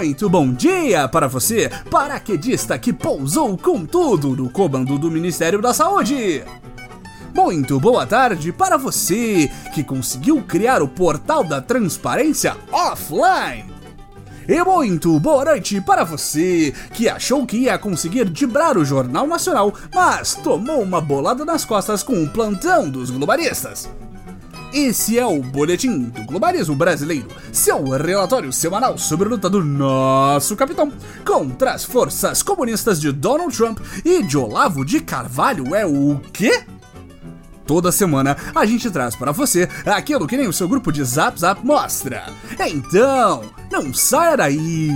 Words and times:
Muito 0.00 0.30
bom 0.30 0.50
dia 0.50 1.06
para 1.06 1.28
você, 1.28 1.70
paraquedista 1.90 2.78
que 2.78 2.90
pousou 2.90 3.54
com 3.58 3.84
tudo 3.84 4.34
no 4.34 4.48
comando 4.48 4.98
do 4.98 5.10
Ministério 5.10 5.60
da 5.60 5.74
Saúde. 5.74 6.42
Muito 7.34 7.78
boa 7.78 8.06
tarde 8.06 8.50
para 8.50 8.78
você 8.78 9.50
que 9.74 9.84
conseguiu 9.84 10.42
criar 10.42 10.80
o 10.80 10.88
portal 10.88 11.44
da 11.44 11.60
transparência 11.60 12.56
offline. 12.72 13.70
E 14.48 14.64
muito 14.64 15.20
boa 15.20 15.44
noite 15.44 15.82
para 15.82 16.02
você 16.02 16.72
que 16.94 17.06
achou 17.06 17.44
que 17.44 17.58
ia 17.58 17.76
conseguir 17.76 18.30
dibrar 18.30 18.78
o 18.78 18.84
Jornal 18.86 19.26
Nacional, 19.26 19.70
mas 19.94 20.34
tomou 20.34 20.80
uma 20.80 21.02
bolada 21.02 21.44
nas 21.44 21.66
costas 21.66 22.02
com 22.02 22.24
o 22.24 22.30
plantão 22.30 22.88
dos 22.88 23.10
globalistas. 23.10 23.86
Esse 24.72 25.18
é 25.18 25.26
o 25.26 25.42
Boletim 25.42 26.04
do 26.04 26.24
Globalismo 26.24 26.76
Brasileiro, 26.76 27.26
seu 27.52 27.82
relatório 27.90 28.52
semanal 28.52 28.96
sobre 28.96 29.26
a 29.26 29.30
luta 29.30 29.50
do 29.50 29.64
nosso 29.64 30.54
capitão 30.54 30.92
contra 31.24 31.72
as 31.72 31.84
forças 31.84 32.40
comunistas 32.40 33.00
de 33.00 33.10
Donald 33.10 33.56
Trump 33.56 33.80
e 34.04 34.22
de 34.22 34.38
Olavo 34.38 34.84
de 34.84 35.00
Carvalho. 35.00 35.74
É 35.74 35.84
o 35.84 36.20
quê? 36.32 36.62
Toda 37.66 37.90
semana 37.90 38.36
a 38.54 38.64
gente 38.64 38.88
traz 38.90 39.16
para 39.16 39.32
você 39.32 39.68
aquilo 39.84 40.28
que 40.28 40.36
nem 40.36 40.46
o 40.46 40.52
seu 40.52 40.68
grupo 40.68 40.92
de 40.92 41.02
Zap 41.02 41.40
Zap 41.40 41.66
mostra. 41.66 42.26
Então, 42.60 43.42
não 43.72 43.92
saia 43.92 44.36
daí! 44.36 44.90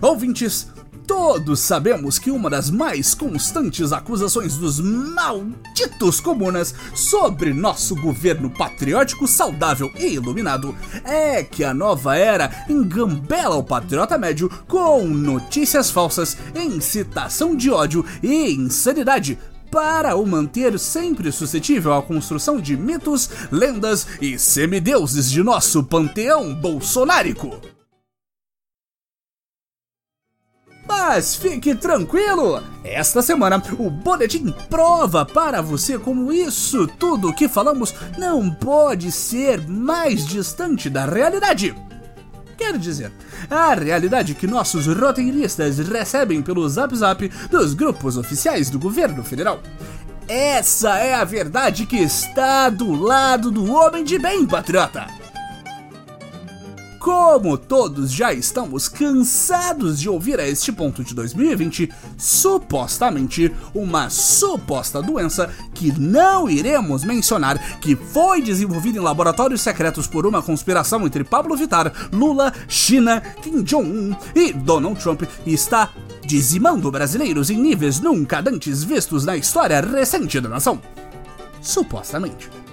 Ouvintes, 0.00 0.68
Todos 1.08 1.60
sabemos 1.60 2.18
que 2.18 2.30
uma 2.30 2.50
das 2.50 2.68
mais 2.68 3.14
constantes 3.14 3.92
acusações 3.94 4.58
dos 4.58 4.78
malditos 4.78 6.20
comunas 6.20 6.74
sobre 6.94 7.54
nosso 7.54 7.96
governo 7.96 8.50
patriótico, 8.50 9.26
saudável 9.26 9.90
e 9.98 10.08
iluminado 10.08 10.76
é 11.04 11.42
que 11.42 11.64
a 11.64 11.72
nova 11.72 12.14
era 12.14 12.66
engambela 12.68 13.56
o 13.56 13.64
patriota 13.64 14.18
médio 14.18 14.50
com 14.68 15.02
notícias 15.02 15.90
falsas, 15.90 16.36
incitação 16.54 17.56
de 17.56 17.70
ódio 17.70 18.04
e 18.22 18.52
insanidade 18.52 19.38
para 19.70 20.14
o 20.14 20.26
manter 20.26 20.78
sempre 20.78 21.32
suscetível 21.32 21.94
à 21.94 22.02
construção 22.02 22.60
de 22.60 22.76
mitos, 22.76 23.30
lendas 23.50 24.06
e 24.20 24.38
semideuses 24.38 25.30
de 25.30 25.42
nosso 25.42 25.82
panteão 25.82 26.54
bolsonárico. 26.54 27.77
Mas 30.88 31.36
fique 31.36 31.74
tranquilo! 31.74 32.62
Esta 32.82 33.20
semana 33.20 33.62
o 33.78 33.90
boletim 33.90 34.52
prova 34.70 35.26
para 35.26 35.60
você 35.60 35.98
como 35.98 36.32
isso 36.32 36.86
tudo 36.86 37.34
que 37.34 37.46
falamos 37.46 37.94
não 38.16 38.50
pode 38.50 39.12
ser 39.12 39.60
mais 39.68 40.26
distante 40.26 40.88
da 40.88 41.04
realidade. 41.04 41.74
Quer 42.56 42.76
dizer, 42.78 43.12
a 43.48 43.74
realidade 43.74 44.34
que 44.34 44.46
nossos 44.46 44.86
roteiristas 44.86 45.78
recebem 45.78 46.42
pelo 46.42 46.68
zap 46.68 46.96
zap 46.96 47.30
dos 47.50 47.74
grupos 47.74 48.16
oficiais 48.16 48.68
do 48.70 48.78
governo 48.78 49.22
federal. 49.22 49.60
Essa 50.26 50.98
é 50.98 51.14
a 51.14 51.24
verdade 51.24 51.86
que 51.86 51.96
está 51.96 52.68
do 52.68 52.94
lado 52.94 53.50
do 53.50 53.72
homem 53.72 54.02
de 54.02 54.18
bem, 54.18 54.44
patriota! 54.44 55.27
Como 57.08 57.56
todos 57.56 58.12
já 58.12 58.34
estamos 58.34 58.86
cansados 58.86 59.98
de 59.98 60.10
ouvir 60.10 60.38
a 60.38 60.46
este 60.46 60.70
ponto 60.70 61.02
de 61.02 61.14
2020, 61.14 61.90
supostamente 62.18 63.50
uma 63.74 64.10
suposta 64.10 65.00
doença 65.00 65.48
que 65.72 65.90
não 65.98 66.50
iremos 66.50 67.04
mencionar, 67.04 67.78
que 67.78 67.96
foi 67.96 68.42
desenvolvida 68.42 68.98
em 68.98 69.00
laboratórios 69.00 69.62
secretos 69.62 70.06
por 70.06 70.26
uma 70.26 70.42
conspiração 70.42 71.06
entre 71.06 71.24
Pablo 71.24 71.56
Vittar, 71.56 71.90
Lula, 72.12 72.52
China, 72.68 73.22
Kim 73.42 73.62
Jong-un 73.62 74.14
e 74.34 74.52
Donald 74.52 75.00
Trump, 75.00 75.22
está 75.46 75.90
dizimando 76.26 76.90
brasileiros 76.90 77.48
em 77.48 77.56
níveis 77.56 78.00
nunca 78.00 78.44
antes 78.46 78.84
vistos 78.84 79.24
na 79.24 79.34
história 79.34 79.80
recente 79.80 80.38
da 80.42 80.50
nação. 80.50 80.78
Supostamente. 81.62 82.67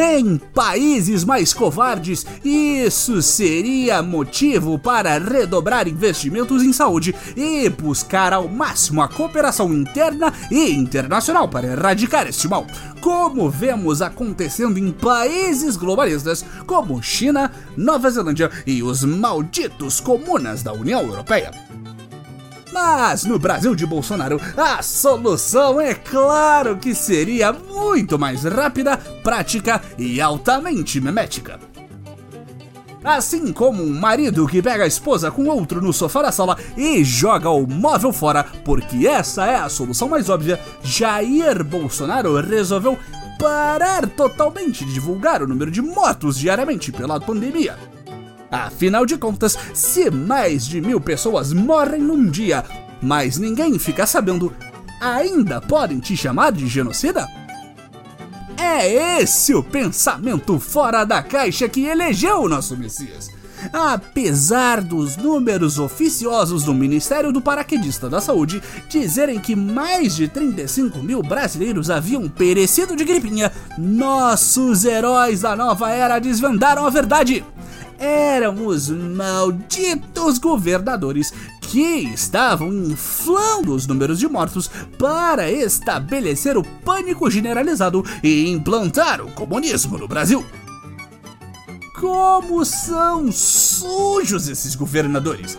Em 0.00 0.38
países 0.38 1.24
mais 1.24 1.52
covardes, 1.52 2.24
isso 2.44 3.20
seria 3.20 4.00
motivo 4.00 4.78
para 4.78 5.18
redobrar 5.18 5.88
investimentos 5.88 6.62
em 6.62 6.72
saúde 6.72 7.12
e 7.36 7.68
buscar 7.68 8.32
ao 8.32 8.46
máximo 8.46 9.02
a 9.02 9.08
cooperação 9.08 9.74
interna 9.74 10.32
e 10.52 10.70
internacional 10.70 11.48
para 11.48 11.66
erradicar 11.66 12.28
este 12.28 12.46
mal, 12.46 12.64
como 13.00 13.50
vemos 13.50 14.00
acontecendo 14.00 14.78
em 14.78 14.92
países 14.92 15.76
globalistas 15.76 16.44
como 16.64 17.02
China, 17.02 17.50
Nova 17.76 18.08
Zelândia 18.08 18.52
e 18.64 18.84
os 18.84 19.02
malditos 19.02 19.98
comunas 19.98 20.62
da 20.62 20.72
União 20.72 21.02
Europeia. 21.02 21.50
Mas 22.72 23.24
no 23.24 23.38
Brasil 23.38 23.74
de 23.74 23.86
Bolsonaro, 23.86 24.40
a 24.56 24.82
solução 24.82 25.80
é 25.80 25.94
claro 25.94 26.76
que 26.76 26.94
seria 26.94 27.52
muito 27.52 28.18
mais 28.18 28.44
rápida, 28.44 28.96
prática 28.96 29.80
e 29.96 30.20
altamente 30.20 31.00
memética. 31.00 31.58
Assim 33.02 33.52
como 33.52 33.82
um 33.82 33.98
marido 33.98 34.46
que 34.46 34.60
pega 34.60 34.84
a 34.84 34.86
esposa 34.86 35.30
com 35.30 35.46
outro 35.46 35.80
no 35.80 35.92
sofá 35.92 36.22
da 36.22 36.32
sala 36.32 36.58
e 36.76 37.02
joga 37.04 37.48
o 37.48 37.66
móvel 37.66 38.12
fora, 38.12 38.44
porque 38.64 39.06
essa 39.06 39.46
é 39.46 39.56
a 39.56 39.68
solução 39.68 40.08
mais 40.08 40.28
óbvia, 40.28 40.60
Jair 40.82 41.64
Bolsonaro 41.64 42.40
resolveu 42.40 42.98
parar 43.38 44.06
totalmente 44.08 44.84
de 44.84 44.92
divulgar 44.92 45.42
o 45.42 45.46
número 45.46 45.70
de 45.70 45.80
mortos 45.80 46.36
diariamente 46.38 46.90
pela 46.90 47.20
pandemia. 47.20 47.78
Afinal 48.50 49.04
de 49.04 49.16
contas, 49.18 49.58
se 49.74 50.10
mais 50.10 50.66
de 50.66 50.80
mil 50.80 51.00
pessoas 51.00 51.52
morrem 51.52 52.00
num 52.00 52.26
dia, 52.26 52.64
mas 53.02 53.36
ninguém 53.36 53.78
fica 53.78 54.06
sabendo, 54.06 54.52
ainda 55.00 55.60
podem 55.60 56.00
te 56.00 56.16
chamar 56.16 56.52
de 56.52 56.66
genocida? 56.66 57.28
É 58.56 59.20
esse 59.20 59.54
o 59.54 59.62
pensamento 59.62 60.58
fora 60.58 61.04
da 61.04 61.22
caixa 61.22 61.68
que 61.68 61.84
elegeu 61.84 62.42
o 62.42 62.48
nosso 62.48 62.76
Messias. 62.76 63.30
Apesar 63.72 64.80
dos 64.80 65.16
números 65.16 65.78
oficiosos 65.78 66.64
do 66.64 66.72
Ministério 66.72 67.32
do 67.32 67.40
Paraquedista 67.40 68.08
da 68.08 68.20
Saúde 68.20 68.62
dizerem 68.88 69.38
que 69.40 69.56
mais 69.56 70.14
de 70.14 70.28
35 70.28 70.98
mil 70.98 71.22
brasileiros 71.22 71.90
haviam 71.90 72.28
perecido 72.28 72.94
de 72.94 73.04
gripinha, 73.04 73.52
nossos 73.76 74.84
heróis 74.84 75.40
da 75.40 75.56
nova 75.56 75.90
era 75.90 76.18
desvendaram 76.18 76.86
a 76.86 76.90
verdade 76.90 77.44
eram 77.98 78.66
os 78.66 78.88
malditos 78.88 80.38
governadores 80.38 81.32
que 81.60 82.08
estavam 82.14 82.72
inflando 82.72 83.74
os 83.74 83.86
números 83.86 84.18
de 84.18 84.28
mortos 84.28 84.70
para 84.98 85.50
estabelecer 85.50 86.56
o 86.56 86.62
pânico 86.62 87.30
generalizado 87.30 88.04
e 88.22 88.48
implantar 88.48 89.20
o 89.20 89.30
comunismo 89.32 89.98
no 89.98 90.08
Brasil. 90.08 90.44
Como 92.00 92.64
são 92.64 93.30
sujos 93.32 94.48
esses 94.48 94.74
governadores! 94.74 95.58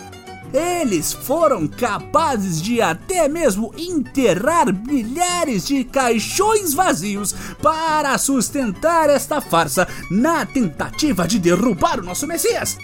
Eles 0.54 1.14
foram 1.14 1.68
capazes 1.68 2.62
de 2.62 2.82
até 2.82 3.28
mesmo 3.28 3.72
enterrar 3.78 4.74
milhares 4.74 5.68
de 5.68 5.84
caixões 5.84 6.74
vazios 6.74 7.34
para 7.62 8.18
sustentar 8.18 9.10
esta 9.10 9.40
farsa 9.40 9.88
na 10.10 10.46
tentativa 10.46 11.28
de 11.28 11.38
derrubar 11.38 12.00
o 12.00 12.04
nosso 12.04 12.26
Messias. 12.26 12.78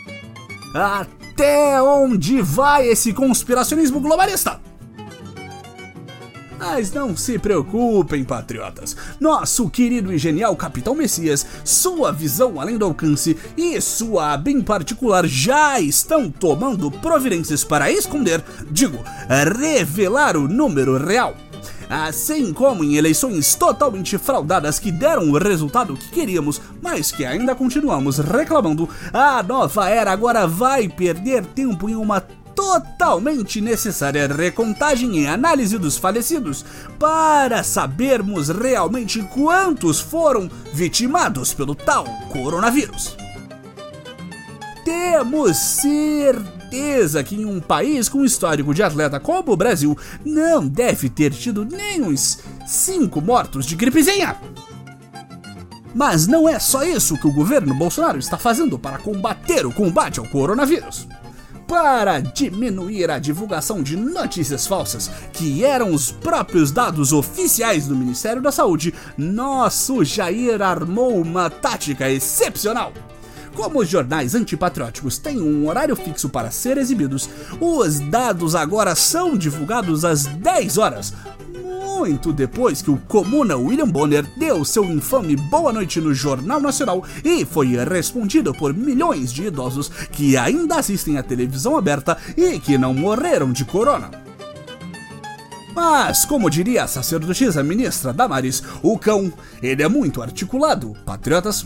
Até 0.75 1.81
onde 1.81 2.41
vai 2.41 2.87
esse 2.87 3.13
conspiracionismo 3.13 3.99
globalista? 3.99 4.61
Mas 6.57 6.91
não 6.91 7.15
se 7.15 7.37
preocupem, 7.37 8.23
patriotas. 8.23 8.95
Nosso 9.19 9.69
querido 9.69 10.13
e 10.13 10.17
genial 10.17 10.55
Capitão 10.55 10.95
Messias, 10.95 11.45
sua 11.63 12.11
visão 12.11 12.59
além 12.59 12.77
do 12.77 12.85
alcance 12.85 13.37
e 13.57 13.79
sua 13.81 14.37
bem 14.37 14.61
particular 14.61 15.25
já 15.25 15.79
estão 15.79 16.29
tomando 16.31 16.89
providências 16.89 17.63
para 17.63 17.91
esconder, 17.91 18.43
digo, 18.71 18.99
revelar 19.27 20.37
o 20.37 20.47
número 20.47 20.97
real. 20.97 21.35
Assim 21.89 22.51
como 22.51 22.83
em 22.83 22.95
eleições 22.95 23.53
totalmente 23.55 24.17
fraudadas 24.17 24.79
que 24.79 24.91
deram 24.91 25.29
o 25.29 25.37
resultado 25.37 25.95
que 25.95 26.09
queríamos, 26.09 26.59
mas 26.81 27.11
que 27.11 27.23
ainda 27.25 27.53
continuamos 27.53 28.17
reclamando, 28.17 28.89
a 29.13 29.43
nova 29.43 29.89
era 29.89 30.11
agora 30.11 30.47
vai 30.47 30.87
perder 30.87 31.45
tempo 31.45 31.87
em 31.89 31.95
uma 31.95 32.21
totalmente 32.55 33.59
necessária 33.59 34.27
recontagem 34.27 35.19
e 35.19 35.27
análise 35.27 35.77
dos 35.77 35.97
falecidos 35.97 36.65
para 36.97 37.63
sabermos 37.63 38.49
realmente 38.49 39.21
quantos 39.23 39.99
foram 39.99 40.49
vitimados 40.73 41.53
pelo 41.53 41.75
tal 41.75 42.05
coronavírus. 42.31 43.15
Temos 44.85 45.57
certeza 45.57 47.23
que 47.23 47.35
em 47.35 47.45
um 47.45 47.59
país 47.59 48.07
com 48.07 48.23
histórico 48.23 48.73
de 48.73 48.83
atleta 48.83 49.19
como 49.19 49.51
o 49.51 49.57
Brasil 49.57 49.97
não 50.23 50.67
deve 50.67 51.09
ter 51.09 51.31
tido 51.31 51.65
nem 51.65 52.01
uns 52.01 52.39
5 52.65 53.19
mortos 53.21 53.65
de 53.65 53.75
gripezinha. 53.75 54.37
Mas 55.93 56.27
não 56.27 56.47
é 56.47 56.59
só 56.59 56.83
isso 56.83 57.17
que 57.17 57.27
o 57.27 57.33
governo 57.33 57.73
Bolsonaro 57.73 58.19
está 58.19 58.37
fazendo 58.37 58.77
para 58.77 58.97
combater 58.97 59.65
o 59.65 59.71
combate 59.71 60.19
ao 60.19 60.27
coronavírus 60.27 61.07
para 61.67 62.19
diminuir 62.19 63.09
a 63.09 63.19
divulgação 63.19 63.81
de 63.81 63.95
notícias 63.95 64.67
falsas, 64.67 65.09
que 65.33 65.63
eram 65.63 65.93
os 65.93 66.11
próprios 66.11 66.71
dados 66.71 67.11
oficiais 67.11 67.87
do 67.87 67.95
Ministério 67.95 68.41
da 68.41 68.51
Saúde, 68.51 68.93
nosso 69.17 70.03
Jair 70.03 70.61
armou 70.61 71.19
uma 71.19 71.49
tática 71.49 72.09
excepcional. 72.09 72.93
Como 73.55 73.79
os 73.79 73.87
jornais 73.87 74.35
antipatrióticos 74.35 75.17
têm 75.17 75.41
um 75.41 75.67
horário 75.67 75.95
fixo 75.95 76.27
para 76.27 76.51
ser 76.51 76.77
exibidos, 76.77 77.29
os 77.59 77.99
dados 77.99 78.53
agora 78.53 78.93
são 78.95 79.37
divulgados 79.37 80.03
às 80.03 80.25
10 80.25 80.77
horas, 80.77 81.13
muito 81.95 82.33
depois 82.33 82.81
que 82.81 82.91
o 82.91 82.97
comuna 82.97 83.55
William 83.55 83.87
Bonner 83.87 84.25
deu 84.37 84.65
seu 84.65 84.83
infame 84.83 85.37
boa 85.37 85.71
noite 85.71 86.01
no 86.01 86.13
Jornal 86.13 86.59
Nacional 86.59 87.01
e 87.23 87.45
foi 87.45 87.77
respondido 87.85 88.53
por 88.53 88.73
milhões 88.73 89.31
de 89.31 89.45
idosos 89.45 89.87
que 90.11 90.35
ainda 90.35 90.75
assistem 90.75 91.17
à 91.17 91.23
televisão 91.23 91.77
aberta 91.77 92.17
e 92.35 92.59
que 92.59 92.77
não 92.77 92.93
morreram 92.93 93.53
de 93.53 93.63
corona. 93.63 94.11
Mas, 95.73 96.25
como 96.25 96.49
diria 96.49 96.83
a 96.83 96.87
sacerdotisa 96.87 97.63
ministra 97.63 98.11
Damaris, 98.11 98.61
o 98.83 98.99
cão, 98.99 99.31
ele 99.63 99.81
é 99.81 99.87
muito 99.87 100.21
articulado, 100.21 100.93
patriotas 101.05 101.65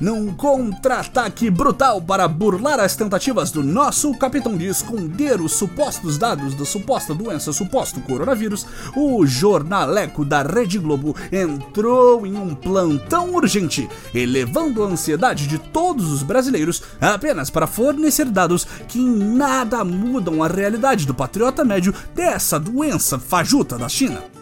num 0.00 0.32
contra-ataque 0.32 1.50
brutal 1.50 2.00
para 2.00 2.26
burlar 2.28 2.80
as 2.80 2.96
tentativas 2.96 3.50
do 3.50 3.62
nosso 3.62 4.12
capitão 4.14 4.56
de 4.56 4.66
esconder 4.66 5.40
os 5.40 5.52
supostos 5.52 6.18
dados 6.18 6.54
da 6.54 6.64
suposta 6.64 7.14
doença, 7.14 7.52
suposto 7.52 8.00
coronavírus, 8.00 8.66
o 8.96 9.24
jornaleco 9.26 10.24
da 10.24 10.42
Rede 10.42 10.78
Globo 10.78 11.14
entrou 11.32 12.26
em 12.26 12.36
um 12.36 12.54
plantão 12.54 13.34
urgente, 13.34 13.88
elevando 14.14 14.82
a 14.82 14.86
ansiedade 14.86 15.46
de 15.46 15.58
todos 15.58 16.10
os 16.10 16.22
brasileiros 16.22 16.82
apenas 17.00 17.50
para 17.50 17.66
fornecer 17.66 18.26
dados 18.26 18.66
que 18.88 18.98
em 18.98 19.16
nada 19.16 19.84
mudam 19.84 20.42
a 20.42 20.48
realidade 20.48 21.06
do 21.06 21.14
patriota 21.14 21.64
médio 21.64 21.94
dessa 22.14 22.58
doença 22.58 23.18
fajuta 23.18 23.78
da 23.78 23.88
China. 23.88 24.33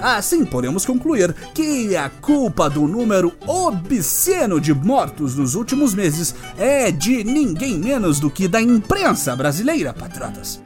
Assim 0.00 0.44
podemos 0.44 0.86
concluir 0.86 1.34
que 1.52 1.96
a 1.96 2.08
culpa 2.08 2.70
do 2.70 2.86
número 2.86 3.32
obsceno 3.46 4.60
de 4.60 4.72
mortos 4.72 5.34
nos 5.34 5.56
últimos 5.56 5.92
meses 5.92 6.34
é 6.56 6.92
de 6.92 7.24
ninguém 7.24 7.76
menos 7.78 8.20
do 8.20 8.30
que 8.30 8.46
da 8.46 8.60
imprensa 8.62 9.34
brasileira, 9.34 9.92
patriotas. 9.92 10.62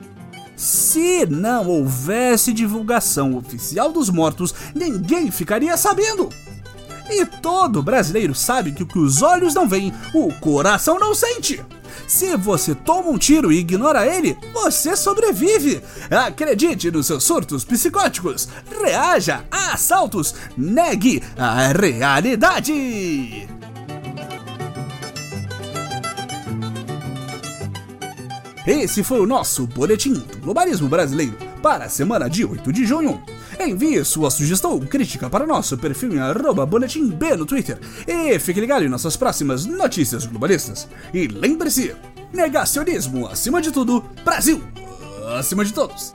Se 0.55 1.25
não 1.27 1.67
houvesse 1.67 2.53
divulgação 2.53 3.37
oficial 3.37 3.91
dos 3.91 4.11
mortos, 4.11 4.55
ninguém 4.75 5.31
ficaria 5.31 5.77
sabendo. 5.79 6.29
E 7.11 7.25
todo 7.25 7.83
brasileiro 7.83 8.35
sabe 8.35 8.73
que 8.73 8.83
o 8.83 8.87
que 8.87 8.99
os 8.99 9.23
olhos 9.23 9.55
não 9.55 9.67
veem, 9.67 9.93
o 10.15 10.33
coração 10.35 10.99
não 10.99 11.15
sente. 11.15 11.65
Se 12.13 12.37
você 12.37 12.75
toma 12.75 13.09
um 13.09 13.17
tiro 13.17 13.51
e 13.51 13.61
ignora 13.61 14.07
ele, 14.07 14.37
você 14.53 14.95
sobrevive. 14.95 15.83
Acredite 16.11 16.91
nos 16.91 17.07
seus 17.07 17.25
surtos 17.25 17.65
psicóticos. 17.65 18.47
Reaja 18.83 19.47
a 19.51 19.73
assaltos. 19.73 20.35
Negue 20.55 21.23
a 21.39 21.69
realidade. 21.73 23.49
Esse 28.67 29.03
foi 29.03 29.19
o 29.19 29.27
nosso 29.27 29.67
Boletim 29.67 30.13
do 30.13 30.39
Globalismo 30.43 30.89
Brasileiro 30.91 31.39
para 31.63 31.87
a 31.87 31.89
semana 31.89 32.29
de 32.29 32.45
8 32.45 32.71
de 32.75 32.85
junho. 32.85 33.23
Envie 33.65 34.05
sua 34.05 34.31
sugestão 34.31 34.73
ou 34.73 34.81
crítica 34.81 35.31
para 35.31 35.47
nosso 35.47 35.79
perfil 35.79 36.15
em 36.15 36.19
arroba 36.19 36.67
boletim 36.67 37.09
B 37.09 37.37
no 37.37 37.47
Twitter 37.47 37.79
e 38.07 38.39
fique 38.39 38.61
ligado 38.61 38.85
em 38.85 38.89
nossas 38.89 39.17
próximas 39.17 39.67
notícias 39.67 40.27
globalistas. 40.27 40.89
E 41.15 41.29
lembre-se, 41.29 41.95
negacionismo 42.33 43.27
acima 43.27 43.61
de 43.61 43.71
tudo, 43.71 44.05
Brasil 44.25 44.63
acima 45.39 45.65
de 45.65 45.73
todos. 45.73 46.13